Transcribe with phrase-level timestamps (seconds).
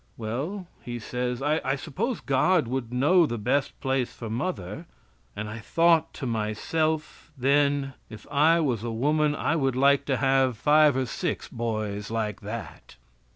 [0.17, 4.87] "Well," he says, "I suppose God would know the best place for mother."
[5.35, 10.17] And I thought to myself, then, if I was a woman, I would like to
[10.17, 12.95] have five or six boys like that.